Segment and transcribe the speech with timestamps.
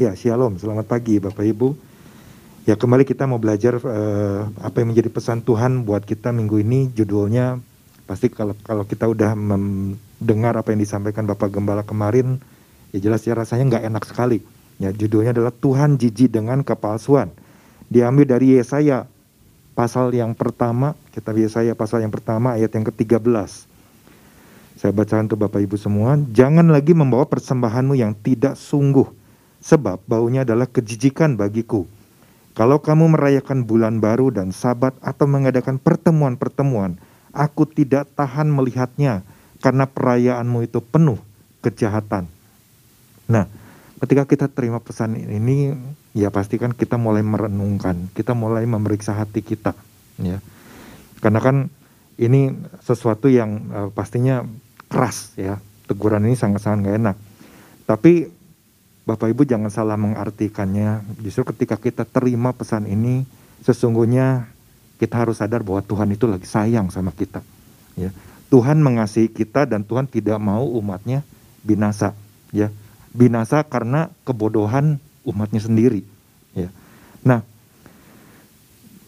[0.00, 0.56] Ya, shalom.
[0.56, 1.76] Selamat pagi Bapak Ibu.
[2.64, 6.88] Ya, kembali kita mau belajar uh, apa yang menjadi pesan Tuhan buat kita minggu ini.
[6.96, 7.60] Judulnya
[8.08, 12.40] pasti kalau kalau kita udah mendengar apa yang disampaikan Bapak Gembala kemarin,
[12.96, 14.40] ya jelas ya rasanya nggak enak sekali.
[14.80, 17.28] Ya, judulnya adalah Tuhan jijik dengan kepalsuan.
[17.92, 19.04] Diambil dari Yesaya
[19.76, 23.20] pasal yang pertama, kita Yesaya pasal yang pertama ayat yang ke-13.
[24.80, 29.19] Saya bacakan untuk Bapak Ibu semua, jangan lagi membawa persembahanmu yang tidak sungguh
[29.60, 31.84] sebab baunya adalah kejijikan bagiku.
[32.56, 36.98] Kalau kamu merayakan bulan baru dan sabat atau mengadakan pertemuan-pertemuan,
[37.30, 39.22] aku tidak tahan melihatnya
[39.62, 41.20] karena perayaanmu itu penuh
[41.62, 42.26] kejahatan.
[43.30, 43.46] Nah,
[44.02, 45.76] ketika kita terima pesan ini,
[46.16, 49.76] ya pastikan kita mulai merenungkan, kita mulai memeriksa hati kita,
[50.18, 50.42] ya.
[51.20, 51.56] Karena kan
[52.18, 52.50] ini
[52.82, 54.42] sesuatu yang uh, pastinya
[54.90, 55.62] keras, ya.
[55.86, 57.16] Teguran ini sangat-sangat gak enak.
[57.86, 58.39] Tapi
[59.08, 61.02] Bapak Ibu jangan salah mengartikannya.
[61.24, 63.24] Justru ketika kita terima pesan ini,
[63.64, 64.48] sesungguhnya
[65.00, 67.40] kita harus sadar bahwa Tuhan itu lagi sayang sama kita.
[67.96, 68.12] Ya.
[68.52, 71.24] Tuhan mengasihi kita dan Tuhan tidak mau umatnya
[71.64, 72.12] binasa.
[72.50, 72.68] Ya,
[73.14, 76.02] binasa karena kebodohan umatnya sendiri.
[76.52, 76.68] Ya.
[77.22, 77.46] Nah,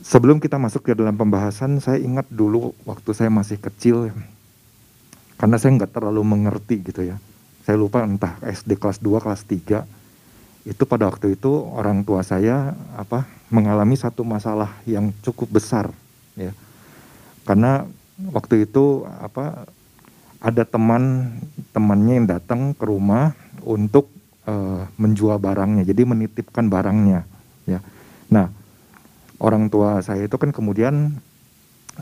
[0.00, 4.14] sebelum kita masuk ke dalam pembahasan, saya ingat dulu waktu saya masih kecil,
[5.42, 7.18] karena saya nggak terlalu mengerti gitu ya
[7.62, 9.86] saya lupa entah SD kelas 2 kelas 3
[10.62, 15.90] itu pada waktu itu orang tua saya apa mengalami satu masalah yang cukup besar
[16.38, 16.54] ya.
[17.42, 17.82] Karena
[18.30, 19.66] waktu itu apa
[20.38, 21.34] ada teman
[21.74, 23.34] temannya yang datang ke rumah
[23.66, 24.10] untuk
[24.46, 27.26] uh, menjual barangnya jadi menitipkan barangnya
[27.66, 27.82] ya.
[28.30, 28.46] Nah
[29.42, 31.18] orang tua saya itu kan kemudian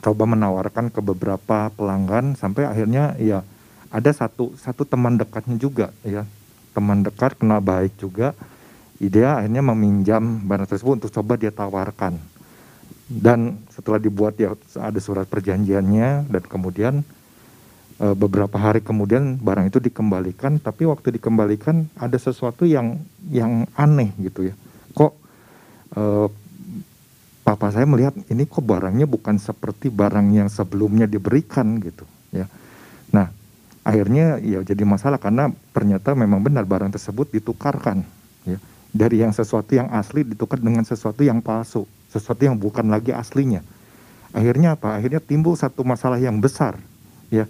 [0.04, 3.40] coba menawarkan ke beberapa pelanggan sampai akhirnya ya
[3.90, 6.22] ada satu satu teman dekatnya juga ya.
[6.70, 8.32] Teman dekat kenal baik juga.
[9.00, 12.20] Dia akhirnya meminjam barang tersebut untuk coba dia tawarkan.
[13.10, 16.94] Dan setelah dibuat ya ada surat perjanjiannya dan kemudian
[17.98, 20.62] e, beberapa hari kemudian barang itu dikembalikan.
[20.62, 24.54] Tapi waktu dikembalikan ada sesuatu yang yang aneh gitu ya.
[24.94, 25.12] Kok
[25.96, 26.02] e,
[27.42, 32.46] papa saya melihat ini kok barangnya bukan seperti barang yang sebelumnya diberikan gitu ya.
[33.10, 33.39] Nah
[33.90, 38.06] akhirnya ya jadi masalah karena ternyata memang benar barang tersebut ditukarkan
[38.46, 38.62] ya.
[38.90, 43.62] Dari yang sesuatu yang asli ditukar dengan sesuatu yang palsu sesuatu yang bukan lagi aslinya.
[44.30, 44.98] Akhirnya apa?
[44.98, 46.78] Akhirnya timbul satu masalah yang besar
[47.30, 47.46] ya.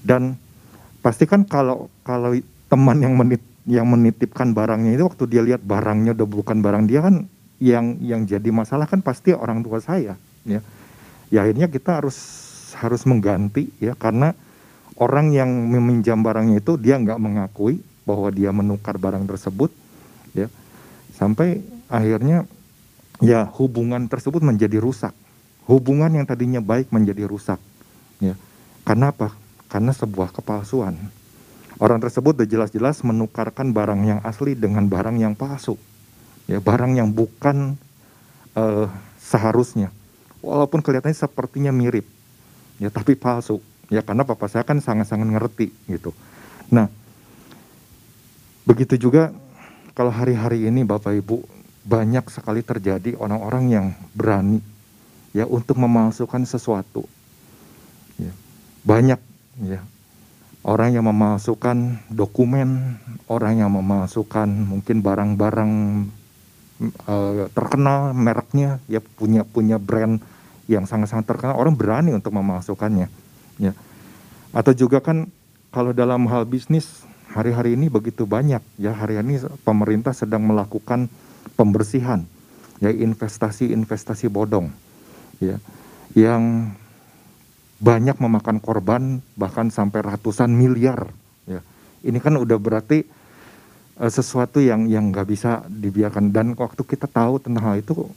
[0.00, 0.36] Dan
[1.04, 2.32] pastikan kalau kalau
[2.72, 7.04] teman yang menit yang menitipkan barangnya itu waktu dia lihat barangnya udah bukan barang dia
[7.04, 7.28] kan
[7.60, 10.16] yang yang jadi masalah kan pasti orang tua saya
[10.48, 10.60] ya.
[11.28, 12.16] Ya akhirnya kita harus
[12.80, 14.32] harus mengganti ya karena
[15.00, 19.72] orang yang meminjam barangnya itu dia nggak mengakui bahwa dia menukar barang tersebut
[20.36, 20.52] ya.
[21.16, 22.44] Sampai akhirnya
[23.24, 25.16] ya hubungan tersebut menjadi rusak.
[25.64, 27.58] Hubungan yang tadinya baik menjadi rusak
[28.20, 28.36] ya.
[28.84, 29.10] Karena
[29.72, 30.94] karena sebuah kepalsuan.
[31.80, 35.80] Orang tersebut udah jelas-jelas menukarkan barang yang asli dengan barang yang palsu
[36.44, 36.60] ya.
[36.60, 37.80] Barang yang bukan
[38.52, 39.88] uh, seharusnya.
[40.44, 42.04] Walaupun kelihatannya sepertinya mirip
[42.80, 43.60] ya tapi palsu
[43.90, 46.14] ya karena papa saya kan sangat-sangat ngerti gitu.
[46.70, 46.86] Nah,
[48.62, 49.34] begitu juga
[49.98, 51.42] kalau hari-hari ini Bapak Ibu
[51.84, 54.62] banyak sekali terjadi orang-orang yang berani
[55.34, 57.04] ya untuk memalsukan sesuatu.
[58.16, 58.30] Ya,
[58.86, 59.18] banyak
[59.66, 59.82] ya
[60.62, 65.72] orang yang memalsukan dokumen, orang yang memalsukan mungkin barang-barang
[67.10, 70.22] uh, terkenal mereknya ya punya punya brand
[70.70, 73.10] yang sangat-sangat terkenal orang berani untuk memalsukannya
[73.60, 73.76] ya
[74.50, 75.30] atau juga kan
[75.70, 78.90] kalau dalam hal bisnis hari-hari ini begitu banyak ya.
[78.90, 81.06] Hari ini pemerintah sedang melakukan
[81.54, 82.26] pembersihan
[82.82, 84.72] ya investasi-investasi bodong
[85.38, 85.60] ya
[86.16, 86.74] yang
[87.80, 91.14] banyak memakan korban bahkan sampai ratusan miliar
[91.46, 91.62] ya.
[92.02, 93.06] Ini kan udah berarti
[94.02, 96.34] uh, sesuatu yang yang nggak bisa dibiarkan.
[96.34, 98.10] Dan waktu kita tahu tentang hal itu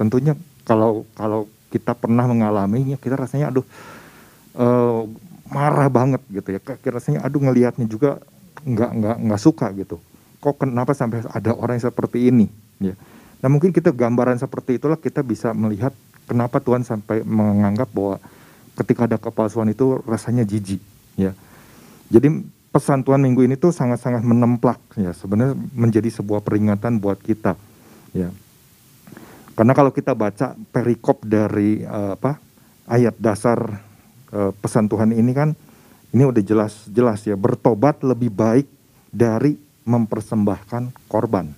[0.00, 0.32] tentunya
[0.64, 3.66] kalau kalau kita pernah mengalaminya kita rasanya aduh
[4.56, 5.04] uh,
[5.52, 6.60] marah banget gitu ya.
[6.90, 8.18] Rasanya aduh ngelihatnya juga
[8.66, 10.02] nggak nggak nggak suka gitu.
[10.42, 12.46] Kok kenapa sampai ada orang yang seperti ini
[12.82, 12.94] ya?
[13.40, 15.94] Nah mungkin kita gambaran seperti itulah kita bisa melihat
[16.26, 18.18] kenapa Tuhan sampai menganggap bahwa
[18.76, 20.82] ketika ada kepalsuan itu rasanya jijik
[21.16, 21.32] ya.
[22.12, 25.14] Jadi pesan Tuhan minggu ini tuh sangat-sangat menemplak ya.
[25.16, 27.56] Sebenarnya menjadi sebuah peringatan buat kita
[28.12, 28.28] ya.
[29.56, 32.36] Karena kalau kita baca perikop dari uh, apa
[32.84, 33.80] ayat dasar
[34.32, 35.54] pesan Tuhan ini kan
[36.10, 38.66] ini udah jelas-jelas ya bertobat lebih baik
[39.12, 41.52] dari mempersembahkan korban.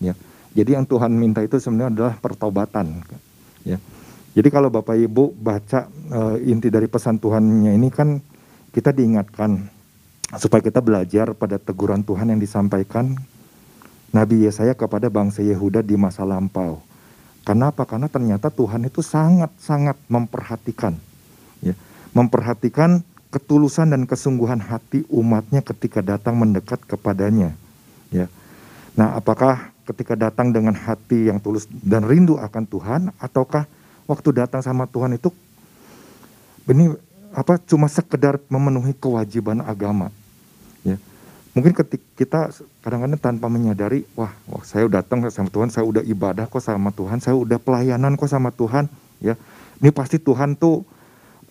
[0.00, 0.16] Ya.
[0.56, 3.04] Jadi yang Tuhan minta itu sebenarnya adalah pertobatan.
[3.62, 3.78] Ya.
[4.32, 8.22] Jadi kalau Bapak Ibu baca uh, inti dari pesan Tuhannya ini kan
[8.72, 9.68] kita diingatkan
[10.36, 13.16] supaya kita belajar pada teguran Tuhan yang disampaikan
[14.12, 16.80] Nabi Yesaya kepada bangsa Yehuda di masa lampau.
[17.44, 17.88] Kenapa?
[17.88, 20.92] Karena ternyata Tuhan itu sangat-sangat memperhatikan,
[21.64, 21.72] ya,
[22.18, 27.54] memperhatikan ketulusan dan kesungguhan hati umatnya ketika datang mendekat kepadanya.
[28.10, 28.26] Ya.
[28.98, 33.70] Nah, apakah ketika datang dengan hati yang tulus dan rindu akan Tuhan, ataukah
[34.10, 35.30] waktu datang sama Tuhan itu
[36.66, 36.90] ini
[37.30, 40.10] apa cuma sekedar memenuhi kewajiban agama?
[40.82, 40.98] Ya.
[41.54, 42.40] Mungkin ketika kita
[42.82, 47.22] kadang-kadang tanpa menyadari, wah, wah saya datang sama Tuhan, saya udah ibadah kok sama Tuhan,
[47.22, 48.90] saya udah pelayanan kok sama Tuhan,
[49.22, 49.38] ya.
[49.78, 50.82] Ini pasti Tuhan tuh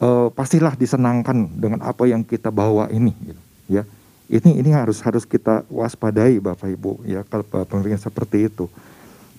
[0.01, 3.83] uh, pastilah disenangkan dengan apa yang kita bawa ini, gitu, ya.
[4.27, 8.67] Ini ini harus harus kita waspadai Bapak Ibu, ya kalau pengertian seperti itu.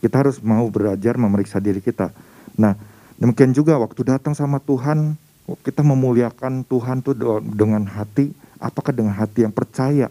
[0.01, 2.09] Kita harus mau belajar memeriksa diri kita.
[2.57, 2.73] Nah,
[3.21, 5.13] demikian juga waktu datang sama Tuhan,
[5.61, 7.13] kita memuliakan Tuhan tuh
[7.53, 10.09] dengan hati, apakah dengan hati yang percaya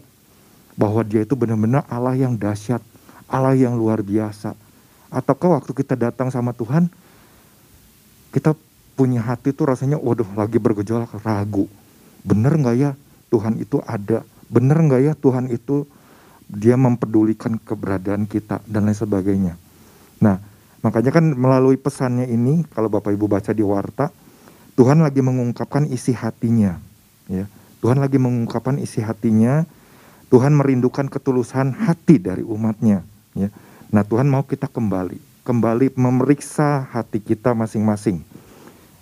[0.78, 2.78] bahwa dia itu benar-benar Allah yang dahsyat,
[3.26, 4.54] Allah yang luar biasa.
[5.10, 6.86] Ataukah waktu kita datang sama Tuhan,
[8.30, 8.54] kita
[8.98, 11.70] punya hati itu rasanya, waduh lagi bergejolak, ragu.
[12.26, 12.90] Bener nggak ya
[13.30, 14.26] Tuhan itu ada?
[14.50, 15.86] Bener nggak ya Tuhan itu
[16.50, 19.54] dia mempedulikan keberadaan kita dan lain sebagainya.
[20.18, 20.42] Nah,
[20.82, 24.10] makanya kan melalui pesannya ini, kalau Bapak Ibu baca di warta,
[24.74, 26.74] Tuhan lagi mengungkapkan isi hatinya.
[27.30, 27.46] Ya,
[27.78, 29.62] Tuhan lagi mengungkapkan isi hatinya
[30.28, 33.00] Tuhan merindukan ketulusan hati dari umatnya.
[33.32, 33.48] Ya.
[33.88, 38.20] Nah Tuhan mau kita kembali, kembali memeriksa hati kita masing-masing.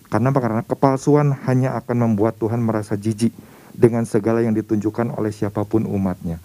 [0.06, 0.31] Karena?
[0.31, 3.35] Karena kepalsuan hanya akan membuat Tuhan merasa jijik
[3.76, 6.41] dengan segala yang ditunjukkan oleh siapa pun umatnya.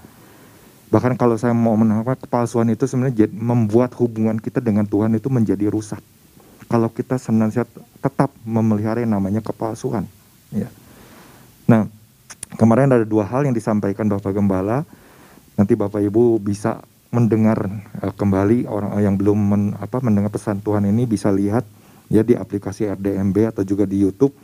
[0.91, 5.71] Bahkan kalau saya mau menangkap kepalsuan itu sebenarnya membuat hubungan kita dengan Tuhan itu menjadi
[5.71, 6.03] rusak.
[6.67, 7.67] Kalau kita senantiasa
[8.03, 10.03] tetap memelihara yang namanya kepalsuan.
[10.51, 10.67] Ya.
[11.67, 11.87] Nah,
[12.59, 14.83] Kemarin ada dua hal yang disampaikan Bapak Gembala.
[15.55, 17.63] Nanti Bapak Ibu bisa mendengar
[18.03, 21.63] uh, kembali orang yang belum men, apa, mendengar pesan Tuhan ini bisa lihat
[22.11, 24.35] ya di aplikasi RDMB atau juga di YouTube.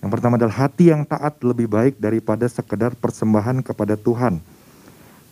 [0.00, 4.40] Yang pertama adalah hati yang taat lebih baik daripada sekedar persembahan kepada Tuhan.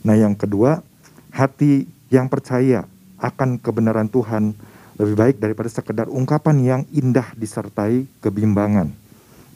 [0.04, 0.84] Nah, yang kedua,
[1.32, 2.84] hati yang percaya
[3.16, 4.52] akan kebenaran Tuhan
[5.00, 8.92] lebih baik daripada sekedar ungkapan yang indah disertai kebimbangan.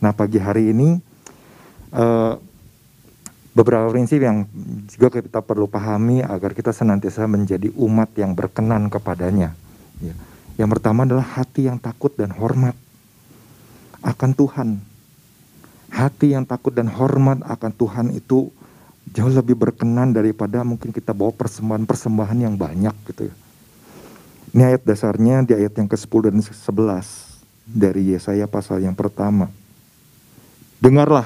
[0.01, 0.97] Nah, pagi hari ini
[1.93, 2.41] uh,
[3.53, 4.49] beberapa prinsip yang
[4.89, 9.53] juga kita perlu pahami agar kita senantiasa menjadi umat yang berkenan kepadanya.
[10.01, 10.17] Ya.
[10.61, 12.77] Yang pertama adalah hati yang takut dan hormat
[14.05, 14.69] akan Tuhan.
[15.93, 18.49] Hati yang takut dan hormat akan Tuhan itu
[19.13, 23.35] jauh lebih berkenan daripada mungkin kita bawa persembahan-persembahan yang banyak gitu ya.
[24.53, 27.33] Ini ayat dasarnya di ayat yang ke-10 dan 11
[27.65, 29.49] dari Yesaya pasal yang pertama.
[30.77, 31.25] Dengarlah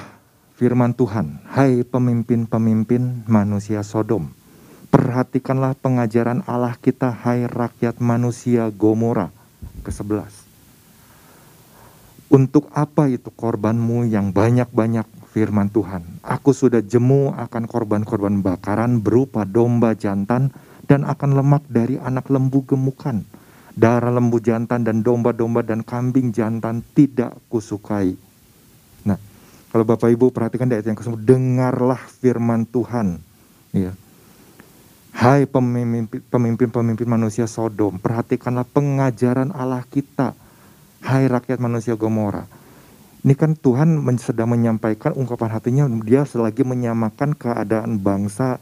[0.55, 4.31] firman Tuhan, "Hai pemimpin-pemimpin manusia Sodom,
[4.97, 9.29] perhatikanlah pengajaran Allah kita, hai rakyat manusia Gomora."
[9.85, 10.33] Ke-11.
[12.33, 16.01] Untuk apa itu korbanmu yang banyak-banyak firman Tuhan?
[16.25, 20.49] Aku sudah jemu akan korban-korban bakaran berupa domba jantan
[20.89, 23.21] dan akan lemak dari anak lembu gemukan.
[23.77, 28.17] Darah lembu jantan dan domba-domba dan kambing jantan tidak kusukai
[29.77, 33.19] kalau Bapak Ibu perhatikan ayat yang ke dengarlah firman Tuhan.
[33.75, 33.91] Ya.
[35.17, 40.37] Hai pemimpin-pemimpin manusia Sodom, perhatikanlah pengajaran Allah kita.
[41.01, 42.45] Hai rakyat manusia Gomora.
[43.25, 48.61] Ini kan Tuhan sedang menyampaikan ungkapan hatinya, dia selagi menyamakan keadaan bangsa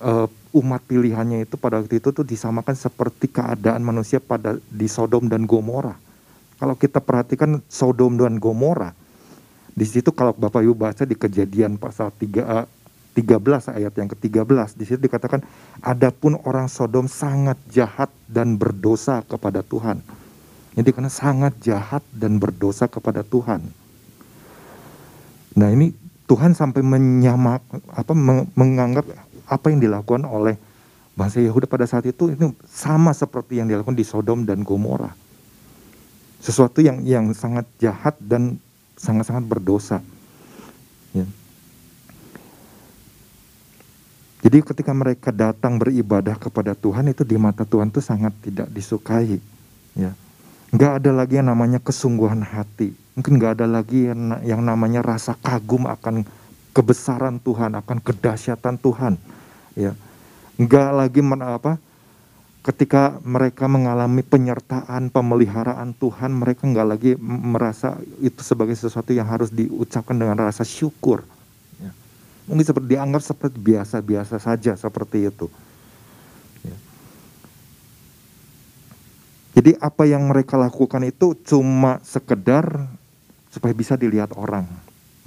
[0.00, 0.24] uh,
[0.56, 5.44] umat pilihannya itu pada waktu itu tuh disamakan seperti keadaan manusia pada di Sodom dan
[5.44, 6.00] Gomora.
[6.56, 8.96] Kalau kita perhatikan Sodom dan Gomora,
[9.76, 12.77] di situ kalau Bapak Ibu baca di kejadian pasal 3,
[13.18, 15.42] 13 ayat yang ke-13 di situ dikatakan
[15.82, 19.98] adapun orang Sodom sangat jahat dan berdosa kepada Tuhan.
[20.78, 23.66] Jadi karena sangat jahat dan berdosa kepada Tuhan.
[25.58, 25.90] Nah, ini
[26.30, 27.58] Tuhan sampai menyamak
[27.90, 28.14] apa
[28.54, 29.02] menganggap
[29.50, 30.54] apa yang dilakukan oleh
[31.18, 35.10] bangsa Yehuda pada saat itu itu sama seperti yang dilakukan di Sodom dan Gomora.
[36.38, 38.62] Sesuatu yang yang sangat jahat dan
[38.94, 39.98] sangat-sangat berdosa.
[44.38, 49.42] Jadi ketika mereka datang beribadah kepada Tuhan itu di mata Tuhan itu sangat tidak disukai.
[49.98, 50.14] Ya.
[50.70, 52.94] Nggak ada lagi yang namanya kesungguhan hati.
[53.18, 56.22] Mungkin nggak ada lagi yang, yang namanya rasa kagum akan
[56.70, 59.18] kebesaran Tuhan, akan kedahsyatan Tuhan.
[59.74, 59.98] Ya.
[60.54, 61.82] Nggak lagi men, apa,
[62.62, 69.50] ketika mereka mengalami penyertaan, pemeliharaan Tuhan, mereka nggak lagi merasa itu sebagai sesuatu yang harus
[69.50, 71.26] diucapkan dengan rasa syukur.
[72.48, 75.46] Mungkin seperti dianggap seperti biasa-biasa saja seperti itu.
[76.64, 76.76] Ya.
[79.60, 82.88] Jadi apa yang mereka lakukan itu cuma sekedar
[83.52, 84.64] supaya bisa dilihat orang,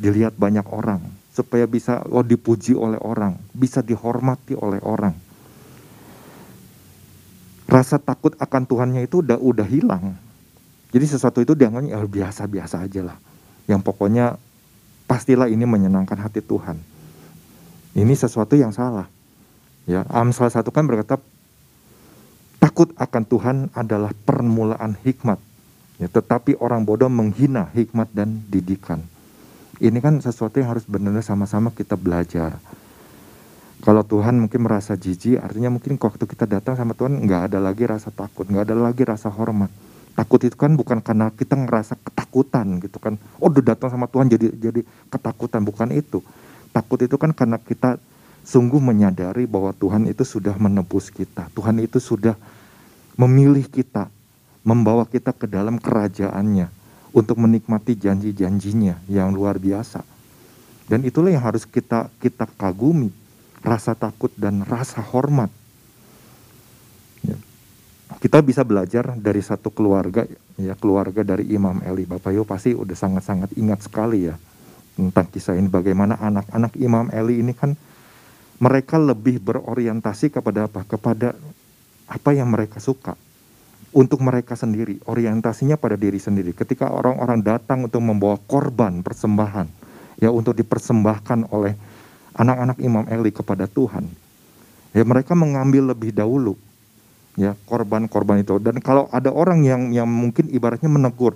[0.01, 5.13] dilihat banyak orang, supaya bisa oh dipuji oleh orang, bisa dihormati oleh orang
[7.71, 10.19] rasa takut akan Tuhannya itu udah udah hilang.
[10.91, 13.17] Jadi sesuatu itu dianggapnya ya biasa-biasa aja lah.
[13.71, 14.35] Yang pokoknya
[15.07, 16.75] pastilah ini menyenangkan hati Tuhan.
[17.91, 19.11] Ini sesuatu yang salah.
[19.83, 21.19] Ya, Amsal satu kan berkata
[22.61, 25.41] takut akan Tuhan adalah permulaan hikmat.
[25.99, 29.03] Ya, tetapi orang bodoh menghina hikmat dan didikan.
[29.81, 32.61] Ini kan sesuatu yang harus benar-benar sama-sama kita belajar.
[33.81, 37.89] Kalau Tuhan mungkin merasa jijik, artinya mungkin waktu kita datang sama Tuhan nggak ada lagi
[37.89, 39.73] rasa takut, nggak ada lagi rasa hormat.
[40.13, 43.17] Takut itu kan bukan karena kita ngerasa ketakutan gitu kan.
[43.41, 46.21] Oh udah datang sama Tuhan jadi jadi ketakutan, bukan itu.
[46.71, 47.99] Takut itu kan karena kita
[48.47, 51.51] sungguh menyadari bahwa Tuhan itu sudah menebus kita.
[51.51, 52.33] Tuhan itu sudah
[53.19, 54.07] memilih kita,
[54.63, 56.71] membawa kita ke dalam kerajaannya
[57.11, 60.01] untuk menikmati janji-janjinya yang luar biasa.
[60.87, 63.11] Dan itulah yang harus kita kita kagumi
[63.61, 65.51] rasa takut dan rasa hormat.
[67.23, 67.35] Ya.
[68.17, 70.23] Kita bisa belajar dari satu keluarga,
[70.55, 72.07] ya keluarga dari Imam Eli.
[72.07, 74.35] Bapak Ibu pasti udah sangat-sangat ingat sekali ya
[74.95, 75.67] tentang kisah ini.
[75.71, 77.75] Bagaimana anak-anak Imam Eli ini kan
[78.61, 80.85] mereka lebih berorientasi kepada apa?
[80.85, 81.33] Kepada
[82.11, 83.15] apa yang mereka suka
[83.91, 86.55] untuk mereka sendiri, orientasinya pada diri sendiri.
[86.55, 89.67] Ketika orang-orang datang untuk membawa korban persembahan,
[90.19, 91.75] ya untuk dipersembahkan oleh
[92.35, 94.07] anak-anak Imam Eli kepada Tuhan,
[94.95, 96.55] ya mereka mengambil lebih dahulu
[97.39, 98.55] ya korban-korban itu.
[98.63, 101.35] Dan kalau ada orang yang yang mungkin ibaratnya menegur,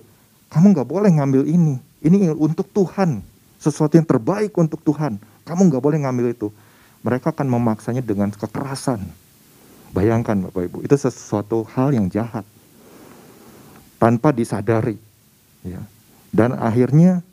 [0.52, 3.20] kamu nggak boleh ngambil ini, ini untuk Tuhan,
[3.60, 5.20] sesuatu yang terbaik untuk Tuhan.
[5.46, 6.48] Kamu nggak boleh ngambil itu.
[7.06, 9.04] Mereka akan memaksanya dengan kekerasan.
[9.94, 12.44] Bayangkan Bapak Ibu, itu sesuatu hal yang jahat
[14.02, 15.00] tanpa disadari.
[15.64, 15.80] Ya.
[16.36, 17.24] Dan akhirnya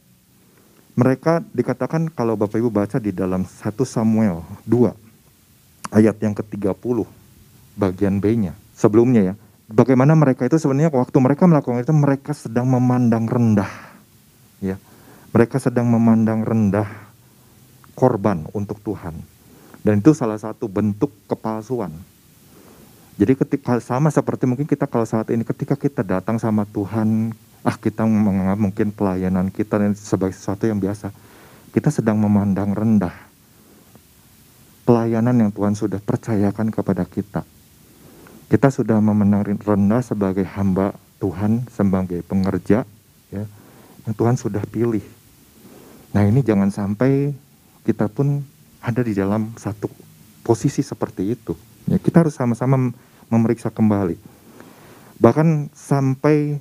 [0.92, 4.92] mereka dikatakan kalau Bapak Ibu baca di dalam 1 Samuel 2
[5.90, 7.08] ayat yang ke-30
[7.74, 8.52] bagian B-nya.
[8.76, 9.34] Sebelumnya ya,
[9.72, 13.72] bagaimana mereka itu sebenarnya waktu mereka melakukan itu mereka sedang memandang rendah.
[14.60, 14.76] Ya.
[15.32, 16.88] Mereka sedang memandang rendah
[17.96, 19.16] korban untuk Tuhan.
[19.82, 21.90] Dan itu salah satu bentuk kepalsuan.
[23.16, 27.32] Jadi ketika sama seperti mungkin kita kalau saat ini ketika kita datang sama Tuhan,
[27.64, 31.10] ah kita menganggap mungkin pelayanan kita sebagai sesuatu yang biasa.
[31.72, 33.32] Kita sedang memandang rendah
[34.82, 37.42] pelayanan yang Tuhan sudah percayakan kepada kita.
[38.50, 42.84] Kita sudah memandang rendah sebagai hamba Tuhan, sebagai pengerja,
[43.32, 43.44] ya,
[44.04, 45.00] yang Tuhan sudah pilih.
[46.12, 47.32] Nah ini jangan sampai
[47.88, 48.44] kita pun
[48.84, 49.88] ada di dalam satu
[50.44, 51.56] posisi seperti itu.
[51.88, 52.92] Ya, kita harus sama-sama
[53.32, 54.18] memeriksa kembali.
[55.22, 56.58] Bahkan sampai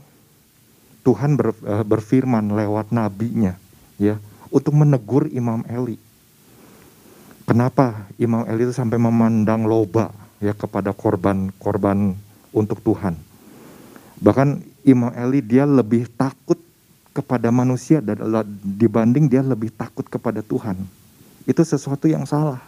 [1.01, 3.57] Tuhan ber, uh, berfirman lewat nabinya
[3.97, 4.21] ya
[4.53, 5.97] untuk menegur Imam Eli.
[7.49, 12.13] Kenapa Imam Eli itu sampai memandang loba ya kepada korban-korban
[12.53, 13.17] untuk Tuhan.
[14.21, 16.60] Bahkan Imam Eli dia lebih takut
[17.11, 18.19] kepada manusia dan
[18.63, 20.79] dibanding dia lebih takut kepada Tuhan.
[21.43, 22.63] Itu sesuatu yang salah.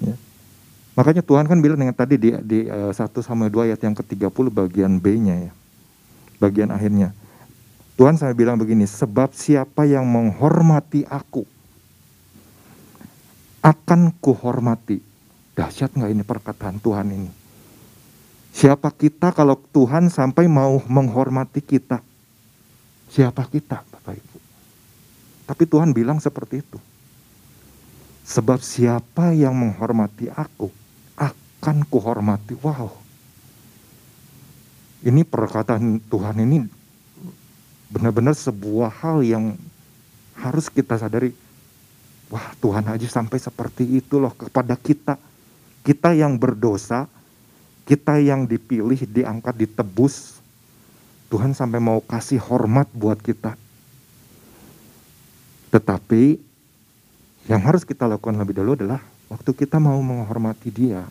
[0.00, 0.16] Ya.
[0.96, 4.44] Makanya Tuhan kan bilang dengan tadi di, di uh, 1 Samuel 2 ayat yang ke-30
[4.52, 5.52] bagian B-nya ya
[6.38, 7.12] bagian akhirnya.
[7.96, 11.48] Tuhan saya bilang begini, sebab siapa yang menghormati aku,
[13.64, 15.00] akan kuhormati.
[15.56, 17.30] Dahsyat nggak ini perkataan Tuhan ini?
[18.52, 22.04] Siapa kita kalau Tuhan sampai mau menghormati kita?
[23.10, 24.38] Siapa kita, Bapak Ibu?
[25.46, 26.78] Tapi Tuhan bilang seperti itu.
[28.26, 30.68] Sebab siapa yang menghormati aku,
[31.14, 32.58] akan kuhormati.
[32.58, 32.90] Wow,
[35.06, 36.66] ini perkataan Tuhan ini
[37.86, 39.54] benar-benar sebuah hal yang
[40.34, 41.30] harus kita sadari.
[42.26, 45.14] Wah Tuhan aja sampai seperti itu loh kepada kita.
[45.86, 47.06] Kita yang berdosa,
[47.86, 50.35] kita yang dipilih, diangkat, ditebus.
[51.26, 53.58] Tuhan sampai mau kasih hormat buat kita.
[55.74, 56.38] Tetapi
[57.50, 61.02] yang harus kita lakukan lebih dahulu adalah waktu kita mau menghormati dia.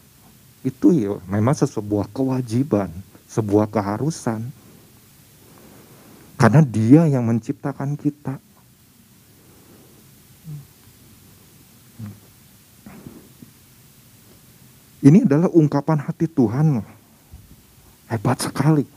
[0.64, 2.90] Itu ya memang sebuah kewajiban
[3.36, 4.48] sebuah keharusan.
[6.36, 8.40] Karena dia yang menciptakan kita.
[15.06, 16.82] Ini adalah ungkapan hati Tuhan.
[18.10, 18.95] Hebat sekali.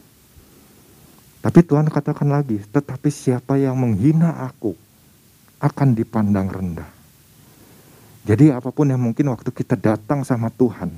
[1.38, 4.74] Tapi Tuhan katakan lagi, tetapi siapa yang menghina aku
[5.62, 6.90] akan dipandang rendah.
[8.26, 10.90] Jadi apa pun yang mungkin waktu kita datang sama Tuhan,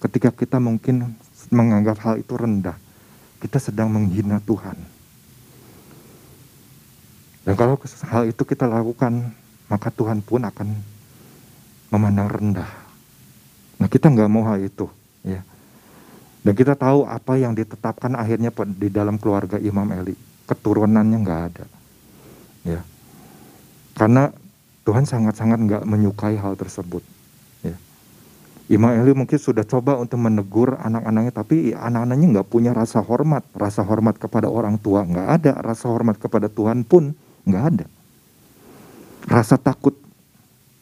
[0.00, 1.12] ketika kita mungkin
[1.50, 2.78] menganggap hal itu rendah,
[3.42, 4.78] kita sedang menghina Tuhan.
[7.44, 9.34] Dan kalau hal itu kita lakukan,
[9.66, 10.68] maka Tuhan pun akan
[11.90, 12.70] memandang rendah.
[13.82, 14.86] Nah kita nggak mau hal itu,
[15.26, 15.42] ya.
[16.40, 20.16] Dan kita tahu apa yang ditetapkan akhirnya di dalam keluarga Imam Eli,
[20.48, 21.64] keturunannya nggak ada,
[22.64, 22.80] ya.
[23.92, 24.32] Karena
[24.88, 27.04] Tuhan sangat-sangat nggak menyukai hal tersebut.
[27.60, 27.76] Ya.
[28.72, 33.84] Imam Eli mungkin sudah coba untuk menegur anak-anaknya, tapi anak-anaknya nggak punya rasa hormat, rasa
[33.84, 37.12] hormat kepada orang tua nggak ada, rasa hormat kepada Tuhan pun
[37.44, 37.86] nggak ada.
[39.28, 39.92] Rasa takut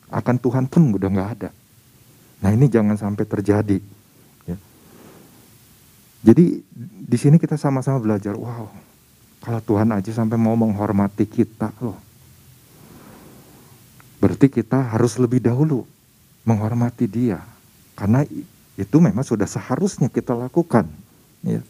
[0.06, 1.50] akan Tuhan pun udah nggak ada.
[2.46, 3.97] Nah ini jangan sampai terjadi.
[6.28, 6.60] Jadi
[7.08, 8.68] di sini kita sama-sama belajar, wow,
[9.40, 12.08] kalau Tuhan aja sampai mau menghormati kita loh
[14.18, 15.86] Berarti kita harus lebih dahulu
[16.42, 17.38] menghormati dia.
[17.94, 18.26] Karena
[18.78, 20.90] itu memang sudah seharusnya kita lakukan.
[21.46, 21.62] Ya.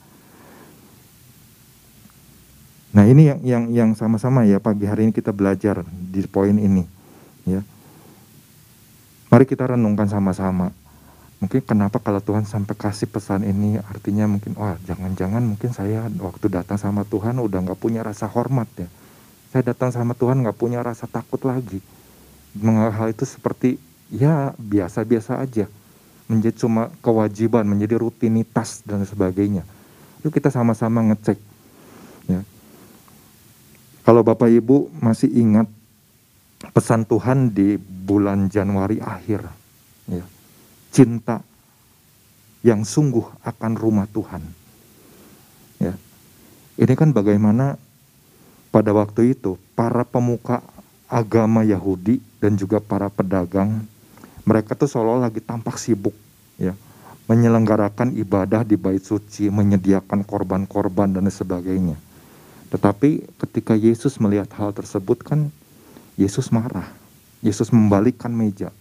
[2.97, 6.89] Nah ini yang yang yang sama-sama ya pagi hari ini kita belajar di poin ini.
[7.45, 7.61] Ya.
[9.29, 10.73] Mari kita renungkan sama-sama.
[11.39, 16.51] Mungkin kenapa kalau Tuhan sampai kasih pesan ini artinya mungkin wah jangan-jangan mungkin saya waktu
[16.51, 18.91] datang sama Tuhan udah nggak punya rasa hormat ya.
[19.55, 21.79] Saya datang sama Tuhan nggak punya rasa takut lagi.
[22.67, 23.79] Hal itu seperti
[24.11, 25.71] ya biasa-biasa aja.
[26.27, 29.63] Menjadi cuma kewajiban menjadi rutinitas dan sebagainya.
[30.19, 31.39] Itu kita sama-sama ngecek
[32.27, 32.43] ya.
[34.03, 35.71] Kalau bapak ibu masih ingat
[36.75, 39.47] pesan Tuhan di bulan Januari akhir
[40.11, 40.27] ya
[40.95, 41.45] cinta
[42.65, 44.43] yang sungguh akan rumah Tuhan
[45.79, 45.95] ya
[46.79, 47.79] ini kan bagaimana
[48.69, 50.61] pada waktu itu para pemuka
[51.09, 53.85] agama Yahudi dan juga para pedagang
[54.45, 56.15] mereka tuh seolah lagi tampak sibuk
[56.61, 56.77] ya
[57.29, 62.01] menyelenggarakan ibadah di bait suci, menyediakan korban-korban dan sebagainya.
[62.73, 65.53] Tetapi ketika Yesus melihat hal tersebut kan
[66.17, 66.89] Yesus marah.
[67.45, 68.73] Yesus membalikkan meja.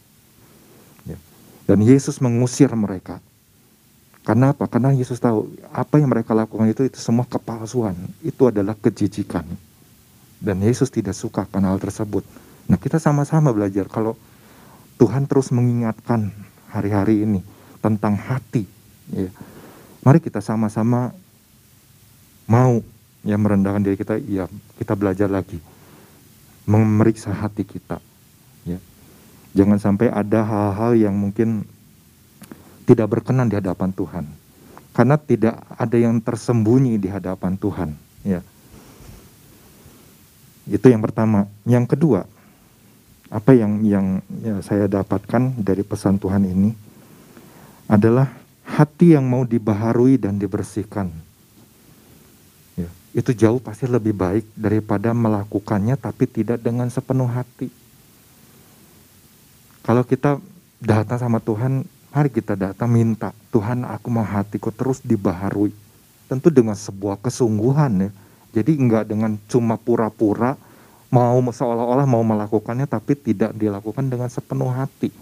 [1.67, 3.19] Dan Yesus mengusir mereka.
[4.23, 4.67] Karena apa?
[4.67, 7.95] Karena Yesus tahu apa yang mereka lakukan itu itu semua kepalsuan.
[8.23, 9.43] Itu adalah kejijikan.
[10.39, 12.23] Dan Yesus tidak suka karena hal tersebut.
[12.67, 14.15] Nah kita sama-sama belajar kalau
[14.99, 16.31] Tuhan terus mengingatkan
[16.71, 17.39] hari-hari ini
[17.79, 18.67] tentang hati.
[19.11, 19.31] Ya.
[20.03, 21.11] Mari kita sama-sama
[22.47, 22.79] mau
[23.27, 24.47] ya merendahkan diri kita, ya
[24.79, 25.59] kita belajar lagi
[26.67, 28.03] memeriksa hati kita.
[28.67, 28.79] Ya.
[29.55, 31.63] Jangan sampai ada hal-hal yang mungkin
[32.87, 34.25] tidak berkenan di hadapan Tuhan.
[34.95, 37.89] Karena tidak ada yang tersembunyi di hadapan Tuhan.
[38.25, 38.41] Ya.
[40.67, 41.45] Itu yang pertama.
[41.63, 42.25] Yang kedua,
[43.27, 46.71] apa yang yang ya, saya dapatkan dari pesan Tuhan ini
[47.87, 48.31] adalah
[48.67, 51.11] hati yang mau dibaharui dan dibersihkan.
[52.75, 57.71] Ya, itu jauh pasti lebih baik daripada melakukannya tapi tidak dengan sepenuh hati.
[59.87, 60.43] Kalau kita
[60.83, 65.71] datang sama Tuhan, mari kita datang minta, Tuhan aku mau hatiku terus dibaharui.
[66.27, 68.11] Tentu dengan sebuah kesungguhan ya
[68.57, 70.57] jadi enggak dengan cuma pura-pura
[71.13, 75.13] mau seolah-olah mau melakukannya tapi tidak dilakukan dengan sepenuh hati.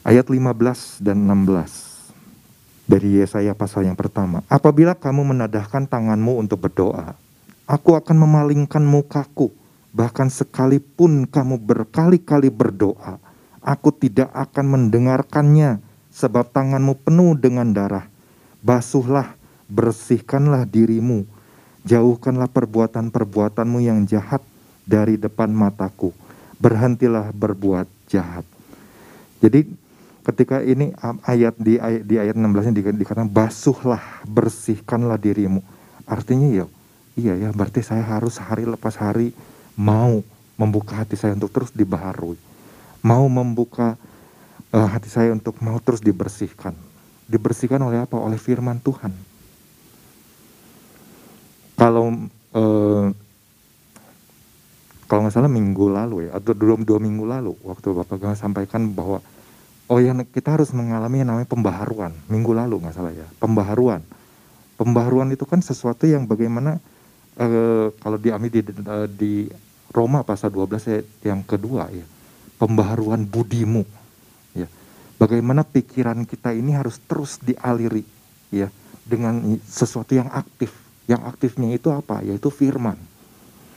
[0.00, 4.40] Ayat 15 dan 16 dari Yesaya pasal yang pertama.
[4.48, 7.12] Apabila kamu menadahkan tanganmu untuk berdoa,
[7.68, 9.52] aku akan memalingkan mukaku.
[9.90, 13.18] Bahkan sekalipun kamu berkali-kali berdoa,
[13.58, 15.82] aku tidak akan mendengarkannya
[16.14, 18.06] sebab tanganmu penuh dengan darah.
[18.62, 19.34] Basuhlah,
[19.66, 21.26] bersihkanlah dirimu
[21.80, 24.44] Jauhkanlah perbuatan-perbuatanmu yang jahat
[24.84, 26.12] dari depan mataku.
[26.60, 28.44] Berhentilah berbuat jahat.
[29.40, 29.64] Jadi
[30.20, 30.92] ketika ini
[31.24, 35.64] ayat di ayat, di ayat 16 nya dikatakan basuhlah, bersihkanlah dirimu.
[36.04, 36.66] Artinya ya,
[37.16, 39.32] iya ya, berarti saya harus hari lepas hari
[39.80, 40.20] mau
[40.60, 42.36] membuka hati saya untuk terus dibaharui.
[43.00, 43.96] Mau membuka
[44.76, 46.76] uh, hati saya untuk mau terus dibersihkan.
[47.24, 48.20] Dibersihkan oleh apa?
[48.20, 49.30] Oleh firman Tuhan
[51.80, 52.12] kalau
[52.52, 53.06] eh,
[55.08, 58.84] kalau nggak salah minggu lalu ya atau dua, dua minggu lalu waktu bapak Gama sampaikan
[58.92, 59.24] bahwa
[59.88, 64.04] oh ya kita harus mengalami yang namanya pembaharuan minggu lalu nggak salah ya pembaharuan
[64.76, 66.76] pembaharuan itu kan sesuatu yang bagaimana
[67.40, 68.62] eh, kalau diambil di,
[69.16, 69.32] di
[69.90, 72.06] Roma pasal 12 yang kedua ya
[72.56, 73.82] pembaharuan budimu
[74.54, 74.70] ya
[75.20, 78.08] Bagaimana pikiran kita ini harus terus dialiri
[78.48, 78.72] ya
[79.04, 80.72] dengan sesuatu yang aktif.
[81.04, 82.24] Yang aktifnya itu apa?
[82.24, 82.96] Yaitu firman.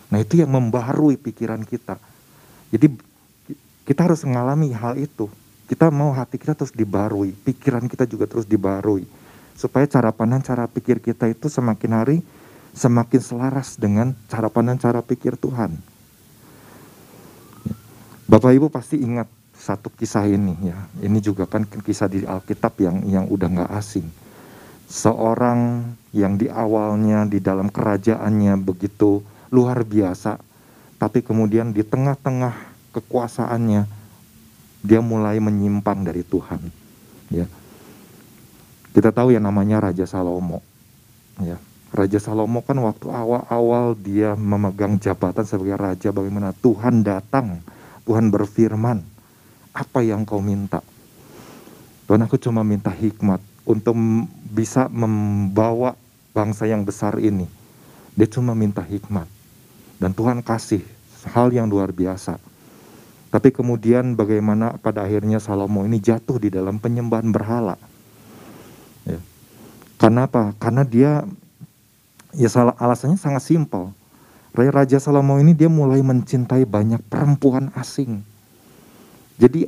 [0.08, 2.00] Nah, itu yang membaharui pikiran kita.
[2.72, 2.96] Jadi
[3.84, 5.28] kita harus mengalami hal itu.
[5.68, 9.04] Kita mau hati kita terus dibarui, pikiran kita juga terus dibarui.
[9.60, 12.18] Supaya cara pandang, cara pikir kita itu semakin hari
[12.74, 15.76] semakin selaras dengan cara pandang, cara pikir Tuhan.
[18.24, 20.78] Bapak Ibu pasti ingat satu kisah ini ya.
[21.04, 24.08] Ini juga kan kisah di Alkitab yang yang udah nggak asing.
[24.88, 30.38] Seorang yang di awalnya di dalam kerajaannya begitu luar biasa,
[31.00, 32.54] tapi kemudian di tengah-tengah
[32.94, 33.90] kekuasaannya
[34.84, 36.62] dia mulai menyimpang dari Tuhan.
[37.32, 37.48] Ya.
[38.94, 40.62] Kita tahu yang namanya Raja Salomo.
[41.42, 41.58] Ya.
[41.94, 47.62] Raja Salomo kan waktu awal-awal dia memegang jabatan sebagai raja bagaimana Tuhan datang,
[48.04, 49.00] Tuhan berfirman,
[49.72, 50.84] apa yang kau minta?
[52.06, 53.96] Tuhan aku cuma minta hikmat untuk
[54.52, 55.96] bisa membawa
[56.36, 57.48] bangsa yang besar ini.
[58.14, 59.26] Dia cuma minta hikmat.
[59.98, 60.84] Dan Tuhan kasih
[61.32, 62.38] hal yang luar biasa.
[63.34, 67.80] Tapi kemudian bagaimana pada akhirnya Salomo ini jatuh di dalam penyembahan berhala.
[69.08, 69.18] Ya.
[69.98, 70.30] Karena?
[70.60, 71.26] Karena dia
[72.36, 73.90] ya salah alasannya sangat simpel.
[74.54, 78.22] Raja Salomo ini dia mulai mencintai banyak perempuan asing.
[79.42, 79.66] Jadi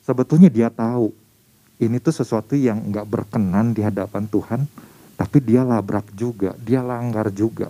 [0.00, 1.12] sebetulnya dia tahu
[1.76, 4.64] ini tuh sesuatu yang nggak berkenan di hadapan Tuhan,
[5.20, 7.68] tapi dia labrak juga, dia langgar juga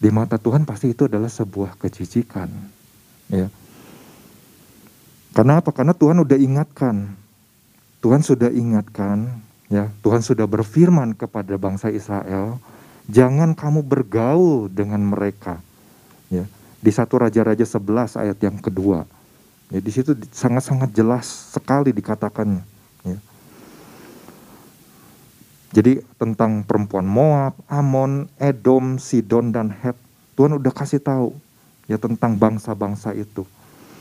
[0.00, 2.48] di mata Tuhan pasti itu adalah sebuah kejijikan.
[3.28, 3.52] Ya.
[5.36, 5.70] Karena apa?
[5.76, 6.96] Karena Tuhan sudah ingatkan.
[8.00, 9.28] Tuhan sudah ingatkan,
[9.68, 9.92] ya.
[10.00, 12.56] Tuhan sudah berfirman kepada bangsa Israel,
[13.10, 15.58] jangan kamu bergaul dengan mereka.
[16.30, 16.46] Ya.
[16.80, 19.04] Di satu Raja-Raja 11 ayat yang kedua.
[19.70, 22.62] Ya, di situ sangat-sangat jelas sekali dikatakannya.
[23.04, 23.18] Ya.
[25.70, 29.94] Jadi tentang perempuan Moab, Amon, Edom, Sidon dan Het.
[30.34, 31.36] Tuhan udah kasih tahu
[31.90, 33.44] ya tentang bangsa-bangsa itu.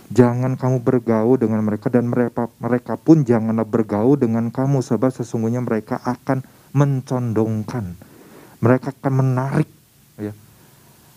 [0.10, 5.62] Jangan kamu bergaul dengan mereka dan mereka mereka pun janganlah bergaul dengan kamu sebab sesungguhnya
[5.62, 6.42] mereka akan
[6.74, 8.09] mencondongkan.
[8.60, 9.70] Mereka akan menarik
[10.20, 10.36] ya.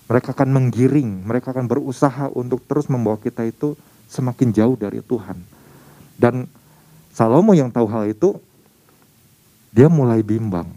[0.07, 3.79] Mereka akan menggiring, mereka akan berusaha untuk terus membawa kita itu
[4.11, 5.41] semakin jauh dari Tuhan.
[6.21, 6.45] Dan
[7.13, 8.37] Salomo yang tahu hal itu
[9.73, 10.69] dia mulai bimbang.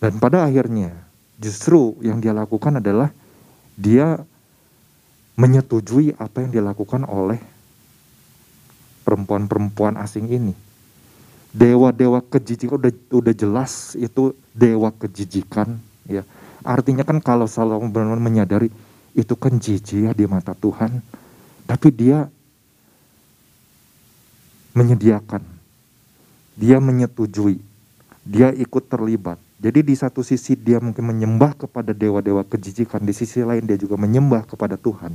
[0.00, 0.96] Dan pada akhirnya
[1.36, 3.12] justru yang dia lakukan adalah
[3.76, 4.16] dia
[5.36, 7.36] menyetujui apa yang dilakukan oleh
[9.04, 10.56] perempuan-perempuan asing ini.
[11.56, 16.20] Dewa-dewa kejijikan udah udah jelas itu dewa kejijikan ya.
[16.60, 18.68] Artinya kan kalau Salomo benar-benar menyadari
[19.16, 21.00] itu kan jijik ya di mata Tuhan,
[21.64, 22.28] tapi dia
[24.76, 25.40] menyediakan,
[26.60, 27.56] dia menyetujui
[28.26, 29.38] dia ikut terlibat.
[29.56, 33.96] Jadi di satu sisi dia mungkin menyembah kepada dewa-dewa kejijikan, di sisi lain dia juga
[33.96, 35.14] menyembah kepada Tuhan.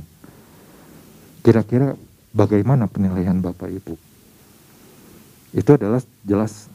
[1.44, 1.94] Kira-kira
[2.34, 3.94] bagaimana penilaian Bapak Ibu?
[5.52, 6.72] Itu adalah jelas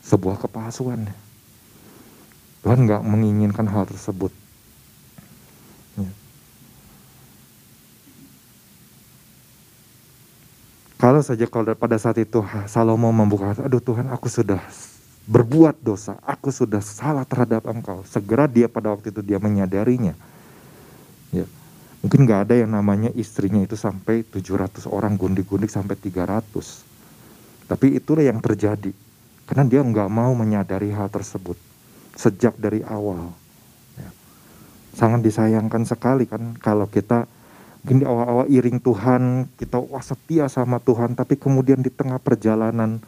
[0.00, 1.04] sebuah kepalsuan.
[2.64, 4.32] Tuhan nggak menginginkan hal tersebut.
[5.96, 6.10] Ya.
[11.00, 14.60] Kalau saja kalau pada saat itu Salomo membuka, aduh Tuhan aku sudah
[15.28, 18.04] berbuat dosa, aku sudah salah terhadap engkau.
[18.08, 20.12] Segera dia pada waktu itu dia menyadarinya.
[21.32, 21.44] Ya.
[22.00, 26.89] Mungkin nggak ada yang namanya istrinya itu sampai 700 orang gundik-gundik sampai 300.
[27.70, 28.90] Tapi itulah yang terjadi.
[29.46, 31.54] Karena dia nggak mau menyadari hal tersebut
[32.18, 33.30] sejak dari awal.
[33.94, 34.10] Ya.
[34.98, 37.30] Sangat disayangkan sekali kan kalau kita
[37.80, 43.00] mungkin awal-awal iring Tuhan, kita wah setia sama Tuhan, tapi kemudian di tengah perjalanan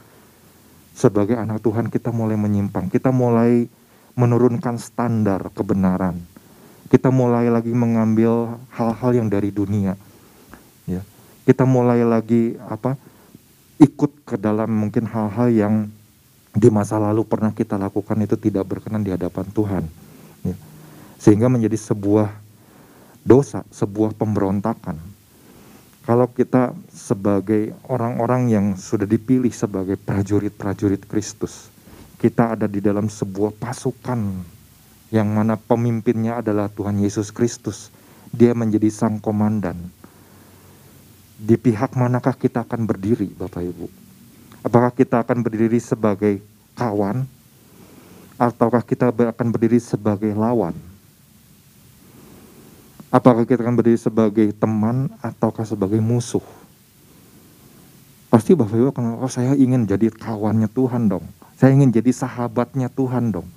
[0.97, 3.69] sebagai anak Tuhan kita mulai menyimpang, kita mulai
[4.17, 6.21] menurunkan standar kebenaran.
[6.93, 9.97] Kita mulai lagi mengambil hal-hal yang dari dunia.
[10.85, 11.01] Ya.
[11.49, 13.01] Kita mulai lagi apa?
[13.83, 15.75] Ikut ke dalam mungkin hal-hal yang
[16.55, 19.85] di masa lalu pernah kita lakukan itu tidak berkenan di hadapan Tuhan.
[20.47, 20.57] Ya.
[21.19, 22.31] Sehingga menjadi sebuah
[23.27, 25.13] dosa, sebuah pemberontakan
[26.03, 31.71] kalau kita sebagai orang-orang yang sudah dipilih sebagai prajurit-prajurit Kristus,
[32.19, 34.19] kita ada di dalam sebuah pasukan
[35.15, 37.95] yang mana pemimpinnya adalah Tuhan Yesus Kristus.
[38.35, 39.79] Dia menjadi sang komandan.
[41.43, 43.91] Di pihak manakah kita akan berdiri, Bapak Ibu?
[44.63, 46.39] Apakah kita akan berdiri sebagai
[46.79, 47.27] kawan,
[48.39, 50.71] ataukah kita akan berdiri sebagai lawan?
[53.11, 56.47] Apakah kita akan berdiri sebagai teman ataukah sebagai musuh?
[58.31, 61.27] Pasti Bapak Ibu akan, oh saya ingin jadi kawannya Tuhan dong.
[61.59, 63.51] Saya ingin jadi sahabatnya Tuhan dong.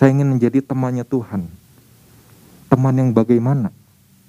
[0.00, 1.44] Saya ingin menjadi temannya Tuhan.
[2.72, 3.68] Teman yang bagaimana?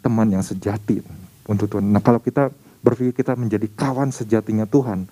[0.04, 1.00] Teman yang sejati
[1.48, 1.88] untuk Tuhan.
[1.88, 5.06] Nah kalau kita berpikir kita menjadi kawan sejatinya Tuhan,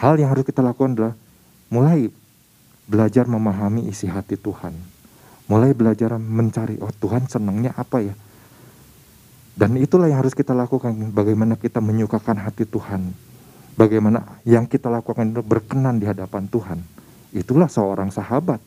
[0.00, 1.14] hal yang harus kita lakukan adalah
[1.68, 2.08] mulai
[2.88, 4.72] belajar memahami isi hati Tuhan.
[5.48, 8.12] Mulai belajar mencari, oh Tuhan senangnya apa ya?
[9.56, 13.16] Dan itulah yang harus kita lakukan, bagaimana kita menyukakan hati Tuhan.
[13.78, 16.78] Bagaimana yang kita lakukan itu berkenan di hadapan Tuhan.
[17.30, 18.58] Itulah seorang sahabat.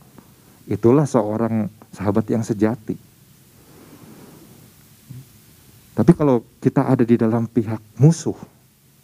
[0.65, 3.10] Itulah seorang sahabat yang sejati.
[5.91, 8.35] Tapi kalau kita ada di dalam pihak musuh,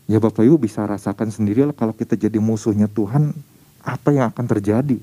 [0.07, 3.35] ya Bapak Ibu bisa rasakan sendiri kalau kita jadi musuhnya Tuhan,
[3.83, 4.97] apa yang akan terjadi?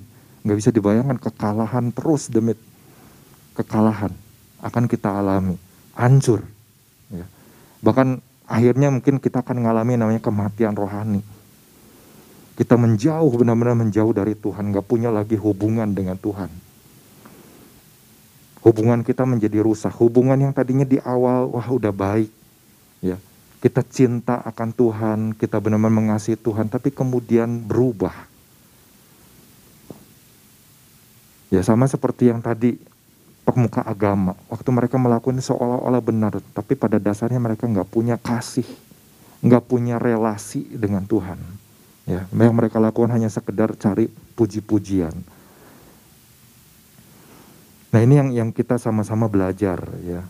[0.45, 2.57] Nggak bisa dibayangkan kekalahan terus demi
[3.57, 4.13] kekalahan
[4.65, 5.57] akan kita alami,
[5.97, 6.45] hancur.
[7.13, 7.29] Ya.
[7.85, 11.25] Bahkan akhirnya mungkin kita akan mengalami namanya kematian rohani
[12.55, 16.47] kita menjauh benar-benar menjauh dari Tuhan, nggak punya lagi hubungan dengan Tuhan.
[18.65, 19.93] Hubungan kita menjadi rusak.
[20.01, 22.33] Hubungan yang tadinya di awal wah udah baik,
[23.05, 23.21] ya
[23.65, 28.13] kita cinta akan Tuhan, kita benar-benar mengasihi Tuhan, tapi kemudian berubah.
[31.49, 32.77] Ya sama seperti yang tadi
[33.49, 38.69] pemuka agama, waktu mereka melakukan seolah-olah benar, tapi pada dasarnya mereka nggak punya kasih,
[39.41, 41.41] nggak punya relasi dengan Tuhan.
[42.05, 45.17] Ya, yang mereka lakukan hanya sekedar cari puji-pujian.
[47.95, 50.27] Nah, ini yang yang kita sama-sama belajar ya.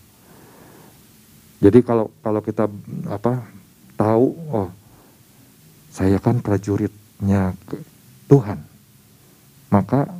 [1.64, 2.68] Jadi kalau kalau kita
[3.08, 3.48] apa
[3.96, 4.68] tahu oh
[5.88, 7.56] saya kan prajuritnya
[8.28, 8.60] Tuhan.
[9.72, 10.12] Maka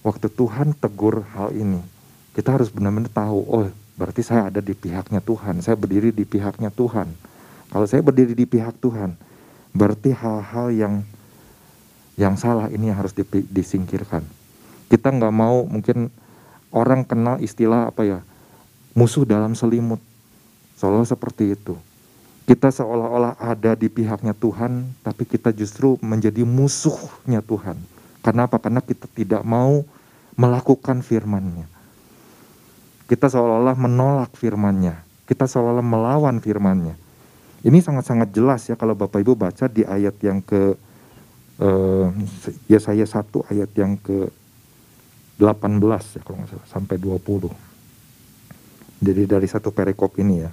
[0.00, 1.78] waktu Tuhan tegur hal ini,
[2.32, 6.74] kita harus benar-benar tahu, oh berarti saya ada di pihaknya Tuhan, saya berdiri di pihaknya
[6.74, 7.12] Tuhan.
[7.70, 9.14] Kalau saya berdiri di pihak Tuhan,
[9.76, 10.94] Berarti hal-hal yang
[12.16, 13.12] yang salah ini harus
[13.52, 14.24] disingkirkan.
[14.88, 16.08] Kita nggak mau mungkin
[16.76, 18.18] orang kenal istilah apa ya
[18.92, 20.00] musuh dalam selimut,
[20.76, 21.76] seolah seperti itu.
[22.46, 27.74] Kita seolah-olah ada di pihaknya Tuhan, tapi kita justru menjadi musuhnya Tuhan.
[28.22, 28.62] Karena apa?
[28.62, 29.82] Karena kita tidak mau
[30.38, 31.66] melakukan firman-Nya.
[33.10, 35.02] Kita seolah-olah menolak firman-Nya.
[35.26, 36.94] Kita seolah-olah melawan firman-Nya.
[37.66, 40.78] Ini sangat-sangat jelas ya kalau Bapak Ibu baca di ayat yang ke
[41.58, 42.06] uh,
[42.70, 44.30] ya saya satu ayat yang ke
[45.36, 47.48] 18 ya kalau nggak salah sampai 20.
[49.04, 50.50] Jadi dari satu perikop ini ya.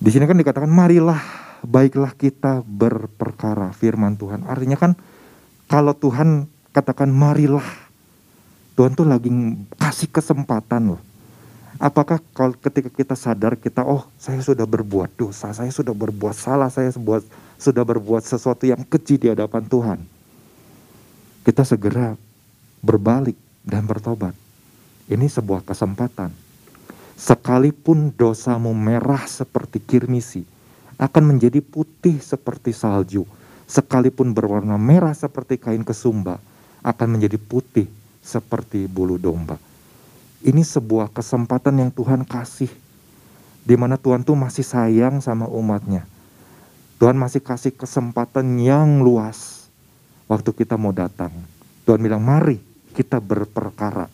[0.00, 1.20] Di sini kan dikatakan marilah
[1.64, 4.44] baiklah kita berperkara firman Tuhan.
[4.44, 4.92] Artinya kan
[5.64, 6.44] kalau Tuhan
[6.76, 7.64] katakan marilah
[8.76, 9.30] Tuhan tuh lagi
[9.80, 11.02] kasih kesempatan loh
[11.82, 16.70] Apakah kalau ketika kita sadar kita oh saya sudah berbuat dosa, saya sudah berbuat salah,
[16.70, 16.94] saya
[17.58, 19.98] sudah berbuat sesuatu yang kecil di hadapan Tuhan.
[21.42, 22.14] Kita segera
[22.84, 24.36] berbalik dan bertobat.
[25.08, 26.28] Ini sebuah kesempatan.
[27.16, 30.44] Sekalipun dosamu merah seperti kirmisi,
[31.00, 33.24] akan menjadi putih seperti salju.
[33.64, 36.36] Sekalipun berwarna merah seperti kain kesumba,
[36.84, 37.88] akan menjadi putih
[38.20, 39.56] seperti bulu domba.
[40.44, 42.68] Ini sebuah kesempatan yang Tuhan kasih.
[43.64, 46.04] Di mana Tuhan tuh masih sayang sama umatnya.
[47.00, 49.64] Tuhan masih kasih kesempatan yang luas
[50.28, 51.32] waktu kita mau datang.
[51.88, 54.06] Tuhan bilang, mari kita berperkara.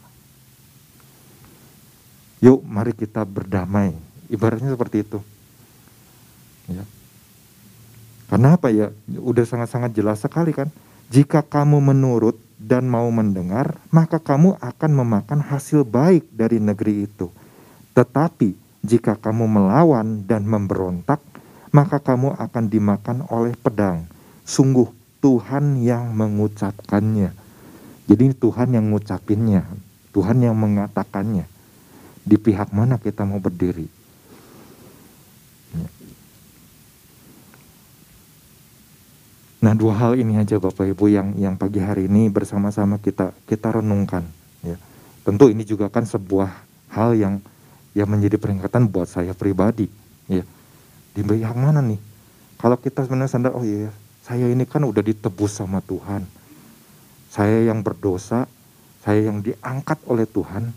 [2.41, 3.93] Yuk, mari kita berdamai.
[4.33, 5.21] Ibaratnya seperti itu.
[6.73, 6.89] Ya.
[8.33, 8.89] Karena apa ya?
[9.21, 10.73] Udah sangat-sangat jelas sekali kan.
[11.13, 17.29] Jika kamu menurut dan mau mendengar, maka kamu akan memakan hasil baik dari negeri itu.
[17.93, 21.21] Tetapi jika kamu melawan dan memberontak,
[21.75, 24.07] maka kamu akan dimakan oleh pedang.
[24.47, 24.89] Sungguh
[25.19, 27.40] Tuhan yang mengucapkannya.
[28.11, 29.63] Jadi Tuhan yang ngucapinnya,
[30.11, 31.47] Tuhan yang mengatakannya.
[32.27, 33.87] Di pihak mana kita mau berdiri?
[39.61, 43.79] Nah dua hal ini aja Bapak Ibu yang yang pagi hari ini bersama-sama kita kita
[43.79, 44.27] renungkan.
[44.65, 44.81] Ya.
[45.23, 46.51] Tentu ini juga kan sebuah
[46.91, 47.45] hal yang
[47.95, 49.87] yang menjadi peringatan buat saya pribadi.
[50.27, 50.43] Ya.
[51.15, 52.01] Di yang mana nih?
[52.59, 53.89] Kalau kita sebenarnya sadar, oh iya,
[54.25, 56.40] saya ini kan udah ditebus sama Tuhan.
[57.31, 58.51] Saya yang berdosa,
[59.07, 60.75] saya yang diangkat oleh Tuhan.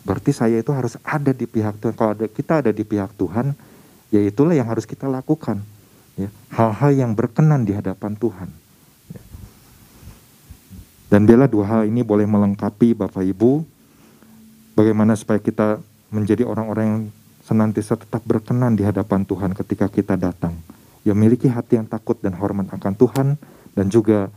[0.00, 1.92] Berarti saya itu harus ada di pihak Tuhan.
[1.92, 3.52] Kalau ada, kita ada di pihak Tuhan,
[4.08, 5.60] ya itulah yang harus kita lakukan
[6.16, 8.48] ya, hal-hal yang berkenan di hadapan Tuhan.
[9.12, 9.22] Ya.
[11.12, 13.60] Dan bila dua hal ini boleh melengkapi Bapak Ibu,
[14.72, 17.00] bagaimana supaya kita menjadi orang-orang yang
[17.44, 20.56] senantiasa tetap berkenan di hadapan Tuhan ketika kita datang.
[21.00, 23.28] yang memiliki hati yang takut dan hormat akan Tuhan
[23.72, 24.28] dan juga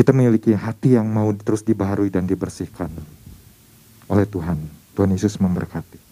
[0.00, 2.88] kita memiliki hati yang mau terus dibaharui dan dibersihkan
[4.08, 4.56] oleh Tuhan.
[4.96, 6.09] Tuhan Yesus memberkati.